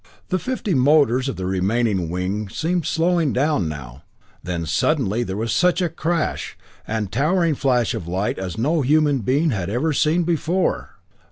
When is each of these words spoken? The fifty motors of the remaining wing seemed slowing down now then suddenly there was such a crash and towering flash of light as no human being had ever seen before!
The 0.29 0.39
fifty 0.39 0.73
motors 0.73 1.29
of 1.29 1.35
the 1.35 1.45
remaining 1.45 2.09
wing 2.09 2.49
seemed 2.49 2.87
slowing 2.87 3.33
down 3.33 3.69
now 3.69 4.01
then 4.41 4.65
suddenly 4.65 5.21
there 5.21 5.37
was 5.37 5.53
such 5.53 5.79
a 5.79 5.89
crash 5.89 6.57
and 6.87 7.11
towering 7.11 7.53
flash 7.53 7.93
of 7.93 8.07
light 8.07 8.39
as 8.39 8.57
no 8.57 8.81
human 8.81 9.19
being 9.19 9.51
had 9.51 9.69
ever 9.69 9.93
seen 9.93 10.23
before! 10.23 10.95